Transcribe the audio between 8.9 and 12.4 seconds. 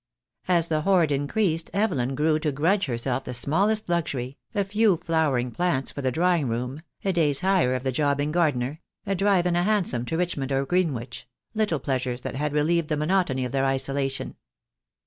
a drive in a hansom to Richmond or Greenwich, little pleasures that